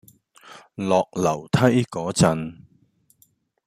[0.73, 2.63] 落樓梯嗰陣